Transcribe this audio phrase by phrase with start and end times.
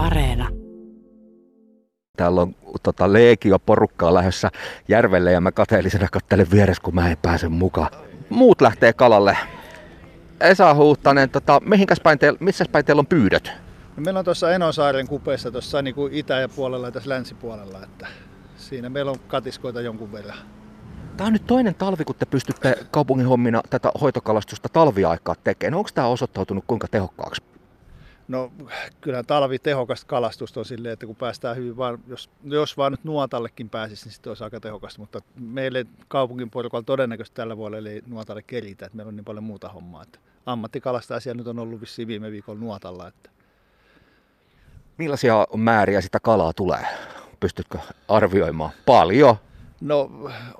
[0.00, 0.48] Areena.
[2.16, 4.50] Täällä on tota, leekio porukkaa lähdössä
[4.88, 7.90] järvelle ja mä kateellisena kattelen vieressä, kun mä en pääse mukaan.
[8.30, 9.36] Muut lähtee kalalle.
[10.40, 13.52] Esa Huuhtanen, tota, mihinkäs päin teillä, missä päin teillä on pyydöt?
[13.96, 17.82] No meillä on tuossa Enosaaren kupeessa tuossa niin kuin itä- ja puolella ja tässä länsipuolella,
[17.82, 18.06] että
[18.56, 20.38] siinä meillä on katiskoita jonkun verran.
[21.16, 25.78] Tämä on nyt toinen talvi, kun te pystytte kaupungin hommina tätä hoitokalastusta talviaikaa tekemään.
[25.78, 27.42] Onko tämä osoittautunut kuinka tehokkaaksi?
[28.30, 28.52] No
[29.00, 33.04] kyllä talvi tehokasta kalastusta on silleen, että kun päästään hyvin vaan, jos, jos vaan nyt
[33.04, 35.00] nuotallekin pääsisi, niin sitten olisi aika tehokasta.
[35.00, 39.44] Mutta meille kaupungin porukalla todennäköisesti tällä vuodella ei nuotalle keritä, että meillä on niin paljon
[39.44, 40.02] muuta hommaa.
[40.02, 40.18] Että
[41.20, 43.08] siellä nyt on ollut vissiin viime viikolla nuotalla.
[43.08, 43.30] Että
[44.98, 46.86] Millaisia määriä sitä kalaa tulee?
[47.40, 47.78] Pystytkö
[48.08, 48.70] arvioimaan?
[48.86, 49.36] Paljon.
[49.80, 50.10] No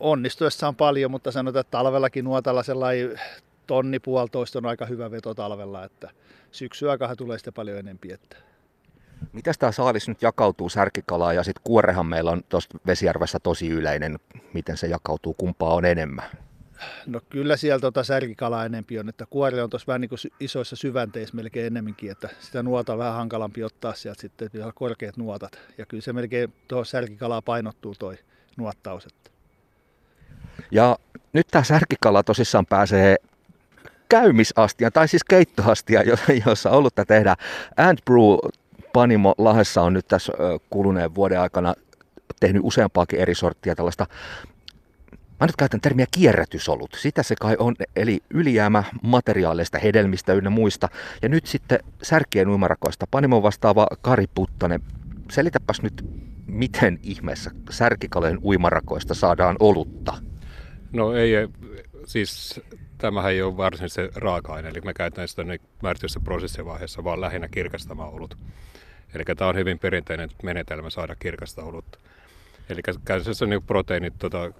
[0.00, 3.20] onnistuessa on paljon, mutta sanotaan, että talvellakin nuotalla sellainen
[3.68, 6.10] tonni puolitoista on aika hyvä veto talvella, että
[6.52, 8.12] syksy aikahan tulee sitten paljon enempi.
[8.12, 8.36] Että.
[9.32, 14.18] Mitäs tämä saalis nyt jakautuu särkikalaa ja sitten kuorehan meillä on tuossa Vesijärvessä tosi yleinen.
[14.54, 16.24] Miten se jakautuu, kumpaa on enemmän?
[17.06, 20.76] No kyllä siellä tota särkikalaa enempi on, että kuori on tuossa vähän niin kuin isoissa
[20.76, 25.16] syvänteissä melkein enemmänkin, että sitä nuota on vähän hankalampi ottaa sieltä sitten, että on korkeat
[25.16, 25.58] nuotat.
[25.78, 28.18] Ja kyllä se melkein tuohon särkikalaa painottuu toi
[28.56, 29.06] nuottaus.
[29.06, 29.30] Että.
[30.70, 30.98] Ja
[31.32, 33.16] nyt tämä särkikala tosissaan pääsee
[34.08, 36.06] käymisastiaan, tai siis keittoastiaan,
[36.46, 37.36] jossa olutta tehdään.
[37.76, 38.52] Ant Brew
[38.92, 40.32] Panimo Lahessa on nyt tässä
[40.70, 41.74] kuluneen vuoden aikana
[42.40, 44.06] tehnyt useampaakin eri sorttia tällaista
[45.40, 46.96] Mä nyt käytän termiä kierrätysolut.
[47.00, 50.88] Sitä se kai on, eli ylijäämä materiaaleista, hedelmistä ynnä muista.
[51.22, 53.06] Ja nyt sitten särkien uimarakoista.
[53.10, 54.80] Panimon vastaava Kari Puttanen,
[55.30, 56.04] selitäpäs nyt,
[56.46, 60.14] miten ihmeessä särkikalojen uimarakoista saadaan olutta?
[60.92, 61.32] No ei,
[62.06, 62.60] siis
[62.98, 65.42] tämähän ei ole varsinaisesti se raaka-aine, eli me käytetään sitä
[65.82, 68.38] määrityssä prosessivaiheessa vaan lähinnä kirkastamaan olut.
[69.14, 71.98] Eli tämä on hyvin perinteinen menetelmä saada kirkasta olutta.
[72.68, 74.52] Eli käytännössä niin proteiinit tota,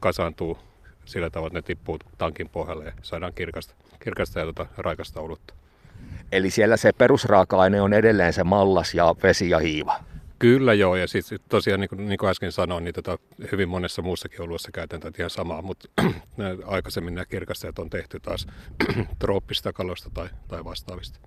[0.00, 0.58] kasaantuu
[1.04, 5.54] sillä tavalla, että ne tippuu tankin pohjalle ja saadaan kirkasta, kirkasta ja tota, raikasta olutta.
[6.32, 10.00] Eli siellä se perusraaka-aine on edelleen se mallas ja vesi ja hiiva?
[10.38, 13.18] Kyllä joo, ja siis tosiaan niin kuin, niin kuin äsken sanoin, niin tota,
[13.52, 15.88] hyvin monessa muussakin oluessa käytän tätä ihan samaa, mutta
[16.64, 18.46] aikaisemmin nämä kirkastajat on tehty taas
[19.18, 21.20] trooppista kalosta tai, tai vastaavista.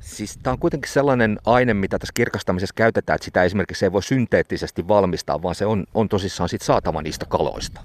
[0.00, 4.02] Siis tämä on kuitenkin sellainen aine, mitä tässä kirkastamisessa käytetään, että sitä esimerkiksi ei voi
[4.02, 7.80] synteettisesti valmistaa, vaan se on, on tosissaan sit saatava niistä kaloista.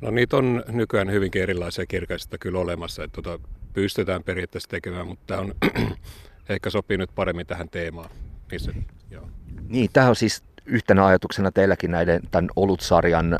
[0.00, 5.24] No niitä on nykyään hyvinkin erilaisia kirkaisista kyllä olemassa, että tota, pystytään periaatteessa tekemään, mutta
[5.26, 5.54] tämä on
[6.48, 8.10] ehkä sopii nyt paremmin tähän teemaan.
[8.52, 8.72] Missä,
[9.10, 9.28] joo.
[9.68, 13.38] Niin, tämä on siis yhtenä ajatuksena teilläkin näiden tämän olutsarjan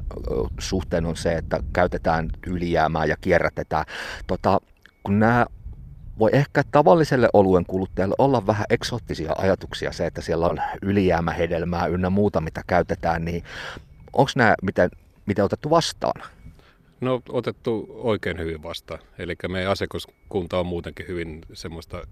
[0.58, 3.84] suhteen on se, että käytetään ylijäämää ja kierrätetään.
[4.26, 4.60] Tota,
[5.02, 5.46] kun nämä
[6.18, 12.10] voi ehkä tavalliselle oluen kuluttajalle olla vähän eksoottisia ajatuksia se, että siellä on ylijäämähedelmää ynnä
[12.10, 13.44] muuta, mitä käytetään, niin
[14.12, 14.90] onko nämä miten,
[15.26, 16.22] miten otettu vastaan?
[17.00, 19.00] No otettu oikein hyvin vastaan.
[19.18, 22.06] Eli meidän asiakaskunta on muutenkin hyvin semmoista,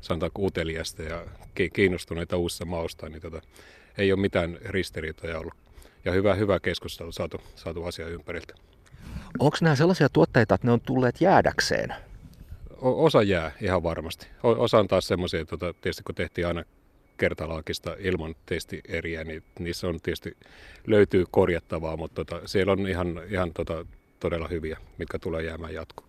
[0.00, 1.26] sanotaanko uteliasta ja
[1.72, 3.40] kiinnostuneita uusissa mausta, niin tota,
[3.98, 5.54] ei ole mitään ristiriitoja ollut.
[6.04, 8.54] Ja hyvä, hyvä keskustelu saatu, saatu asia ympäriltä.
[9.38, 11.94] Onko nämä sellaisia tuotteita, että ne on tulleet jäädäkseen?
[12.80, 14.26] osa jää ihan varmasti.
[14.42, 16.64] Osa on taas semmoisia, tota, tietysti kun tehtiin aina
[17.16, 20.36] kertalaakista ilman testieriä, niin niissä on tietysti
[20.86, 23.86] löytyy korjattavaa, mutta tota, siellä on ihan, ihan tota,
[24.20, 26.08] todella hyviä, mitkä tulee jäämään jatkoon.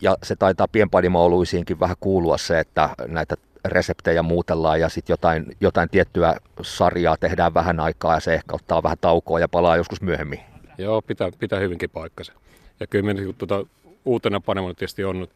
[0.00, 3.34] Ja se taitaa pienpanimo-oluisiinkin vähän kuulua se, että näitä
[3.64, 8.82] reseptejä muutellaan ja sitten jotain, jotain tiettyä sarjaa tehdään vähän aikaa ja se ehkä ottaa
[8.82, 10.40] vähän taukoa ja palaa joskus myöhemmin.
[10.78, 12.32] Joo, pitää, pitää hyvinkin paikkansa.
[12.80, 13.66] Ja kyllä me niin, tuota,
[14.04, 15.28] uutena panemona tietysti on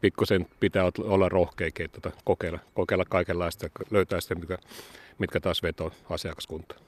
[0.00, 4.58] pikkusen pitää olla rohkeikin, että tota, kokeilla, kokeilla kaikenlaista ja löytää sitten, mitkä,
[5.18, 6.80] mitkä taas vetoo asiakaskuntaan.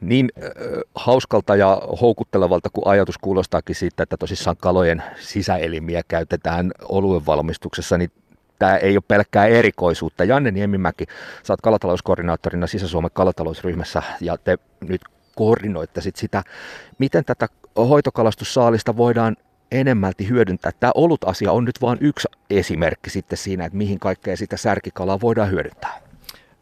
[0.00, 0.50] Niin äh,
[0.94, 8.10] hauskalta ja houkuttelevalta kuin ajatus kuulostaakin siitä, että tosissaan kalojen sisäelimiä käytetään oluen valmistuksessa, niin
[8.58, 10.24] tämä ei ole pelkkää erikoisuutta.
[10.24, 11.06] Janne Niemimäki,
[11.42, 14.58] sä oot kalatalouskoordinaattorina Sisä-Suomen kalatalousryhmässä ja te
[14.88, 15.00] nyt
[15.34, 16.42] koordinoitte sit sitä,
[16.98, 19.36] miten tätä hoitokalastussaalista voidaan
[19.72, 20.72] enemmälti hyödyntää.
[20.80, 25.50] Tämä olut-asia on nyt vain yksi esimerkki sitten siinä, että mihin kaikkea sitä särkikalaa voidaan
[25.50, 26.00] hyödyntää.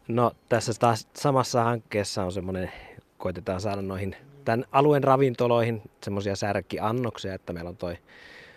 [0.08, 2.72] No tässä taas samassa hankkeessa on semmoinen,
[3.18, 7.98] koitetaan saada noihin tämän alueen ravintoloihin semmoisia särkiannoksia, että meillä on toi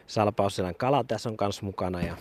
[0.07, 2.17] Salpausselän kala tässä on kanssa mukana ja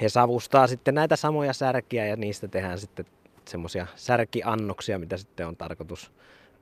[0.00, 3.06] he savustaa sitten näitä samoja särkiä ja niistä tehdään sitten
[3.44, 6.12] semmoisia särkiannoksia, mitä sitten on tarkoitus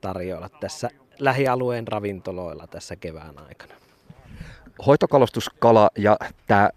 [0.01, 0.89] tarjoilla tässä
[1.19, 3.73] lähialueen ravintoloilla tässä kevään aikana.
[4.85, 6.17] Hoitokalastuskala ja
[6.47, 6.69] tämä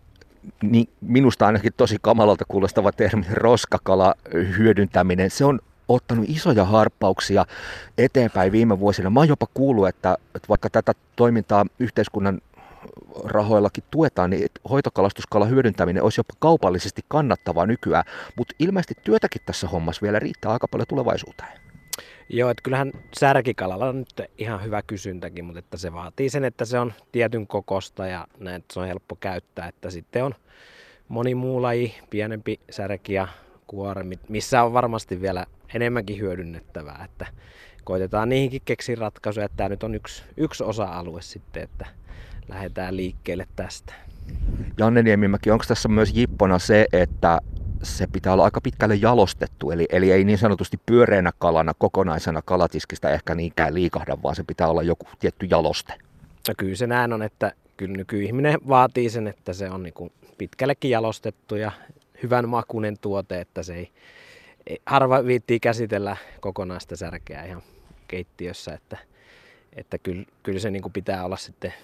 [0.63, 4.15] niin minusta ainakin tosi kamalalta kuulostava termi roskakala
[4.59, 7.45] hyödyntäminen, se on ottanut isoja harppauksia
[7.99, 9.11] eteenpäin viime vuosina.
[9.11, 12.41] Mä oon jopa kuullut, että, että vaikka tätä toimintaa yhteiskunnan
[13.25, 18.05] rahoillakin tuetaan, niin hoitokalastuskala hyödyntäminen olisi jopa kaupallisesti kannattavaa nykyään,
[18.37, 21.61] mutta ilmeisesti työtäkin tässä hommassa vielä riittää aika paljon tulevaisuuteen.
[22.29, 26.65] Joo, että kyllähän särkikalalla on nyt ihan hyvä kysyntäkin, mutta että se vaatii sen, että
[26.65, 30.35] se on tietyn kokosta ja näin, että se on helppo käyttää, että sitten on
[31.09, 33.29] moni muu laji, pienempi särki ja
[33.67, 37.27] kuore, missä on varmasti vielä enemmänkin hyödynnettävää, että
[37.85, 41.87] koitetaan niihinkin keksiä ratkaisuja, että tämä nyt on yksi, yksi osa-alue sitten, että
[42.49, 43.95] lähdetään liikkeelle tästä.
[44.79, 47.41] Janne Niemimäki, onko tässä myös jippona se, että
[47.83, 53.11] se pitää olla aika pitkälle jalostettu, eli, eli ei niin sanotusti pyöreänä kalana kokonaisena kalatiskistä
[53.11, 55.95] ehkä niinkään liikahda, vaan se pitää olla joku tietty jaloste.
[56.49, 60.91] No kyllä se näin on, että kyllä nykyihminen vaatii sen, että se on niin pitkällekin
[60.91, 61.73] jalostettu ja
[62.23, 63.91] hyvän makunen tuote, että se ei
[64.87, 67.63] harva viittii käsitellä kokonaista särkeä ihan
[68.09, 68.97] keittiössä, että,
[69.73, 71.75] että kyllä, kyllä se niin pitää olla sitten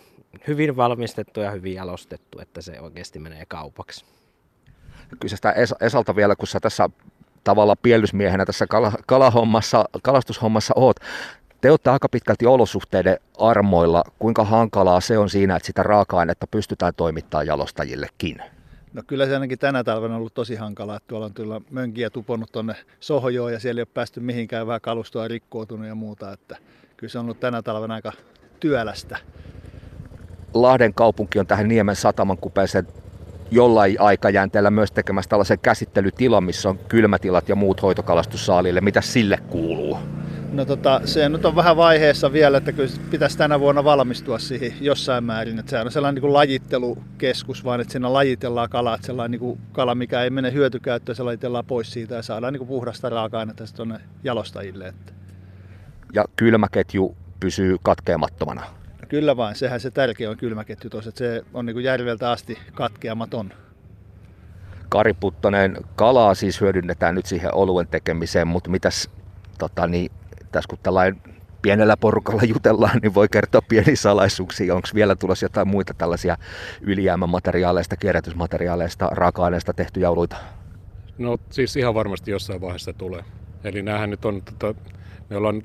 [0.46, 4.04] hyvin valmistettu ja hyvin jalostettu, että se oikeasti menee kaupaksi.
[5.20, 6.90] Kysestä Esalta vielä, kun sä tässä
[7.44, 10.96] tavalla piellysmiehenä tässä kala, kalahommassa, kalastushommassa oot.
[11.60, 14.04] Te olette aika pitkälti olosuhteiden armoilla.
[14.18, 18.42] Kuinka hankalaa se on siinä, että sitä raaka-ainetta pystytään toimittamaan jalostajillekin?
[18.92, 22.10] No kyllä se ainakin tänä talvena on ollut tosi hankalaa, että tuolla on tuolla mönkiä
[22.10, 26.56] tuponut tuonne Sohojoon ja siellä ei ole päästy mihinkään, vähän kalustoa rikkoutunut ja muuta, että
[26.96, 28.12] kyllä se on ollut tänä talvena aika
[28.60, 29.18] työlästä.
[30.54, 32.88] Lahden kaupunki on tähän Niemen sataman kupeeseen
[33.50, 38.80] jollain aikajänteellä myös tekemässä tällaisen käsittelytilan, missä on kylmätilat ja muut hoitokalastussaalille.
[38.80, 39.98] Mitä sille kuuluu?
[40.52, 44.72] No tota, se nyt on vähän vaiheessa vielä, että kyllä pitäisi tänä vuonna valmistua siihen
[44.80, 45.58] jossain määrin.
[45.58, 49.40] Että sehän on sellainen niin kuin lajittelukeskus, vaan että siinä lajitellaan kalaa, että sellainen niin
[49.40, 53.08] kuin kala, mikä ei mene hyötykäyttöön, se lajitellaan pois siitä ja saadaan niin kuin puhdasta
[53.08, 54.88] raaka-ainetta tuonne jalostajille.
[54.88, 55.12] Että.
[56.14, 58.62] Ja kylmäketju pysyy katkeamattomana.
[59.08, 62.58] Kyllä vain, sehän se tärkeä on kylmäketju tuossa, että se on niin kuin järveltä asti
[62.74, 63.52] katkeamaton.
[64.88, 69.10] Kari Puttonen, kalaa siis hyödynnetään nyt siihen oluen tekemiseen, mutta mitäs
[69.58, 70.12] tota, niin,
[70.52, 71.20] tässä kun tällainen
[71.62, 74.74] pienellä porukalla jutellaan, niin voi kertoa pieni salaisuuksia.
[74.74, 76.36] Onko vielä tulossa jotain muita tällaisia
[76.80, 80.36] ylijäämämateriaaleista, kierrätysmateriaaleista, raaka-aineista tehtyjä oluita?
[81.18, 83.24] No siis ihan varmasti jossain vaiheessa tulee.
[83.64, 84.80] Eli näähän nyt on, tota,
[85.30, 85.62] me ollaan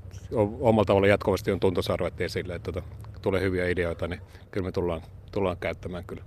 [0.60, 2.88] omalla tavalla jatkuvasti on tuntosarvet esille, että tota,
[3.22, 5.02] tulee hyviä ideoita, niin kyllä me tullaan,
[5.32, 6.24] tullaan käyttämään kyllä.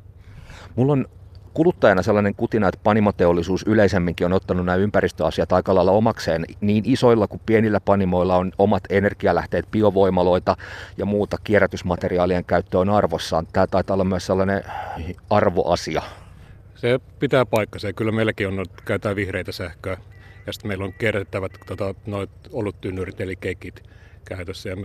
[0.76, 1.06] Mulla on
[1.54, 6.44] kuluttajana sellainen kutina, että panimoteollisuus yleisemminkin on ottanut nämä ympäristöasiat aika lailla omakseen.
[6.60, 10.56] Niin isoilla kuin pienillä panimoilla on omat energialähteet, biovoimaloita
[10.96, 13.46] ja muuta kierrätysmateriaalien käyttö on arvossaan.
[13.52, 14.62] Tämä taitaa olla myös sellainen
[15.30, 16.02] arvoasia.
[16.74, 17.92] Se pitää paikkansa.
[17.92, 19.96] Kyllä meilläkin on, käytetään vihreitä sähköä.
[20.46, 23.82] Ja sitten meillä on kierrätettävät tota, noit oluttynnyrit eli kekit
[24.24, 24.76] käytössä ja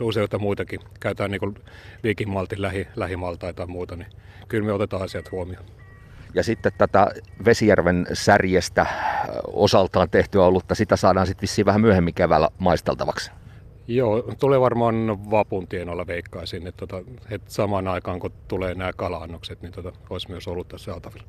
[0.00, 0.80] useita muitakin.
[1.00, 1.54] Käytetään niin
[2.02, 4.08] viikinmaltin lähi, lähimaltaita tai muuta, niin
[4.48, 5.79] kyllä me otetaan asiat huomioon.
[6.34, 7.06] Ja sitten tätä
[7.44, 8.86] Vesijärven särjestä
[9.52, 13.30] osaltaan tehtyä olutta, sitä saadaan sitten vissiin vähän myöhemmin keväällä maisteltavaksi.
[13.86, 19.26] Joo, tulee varmaan vapun tienoilla veikkaisin, että, tota, että samaan aikaan kun tulee nämä kala
[19.26, 21.26] niin tota, olisi myös ollut tässä saatavilla.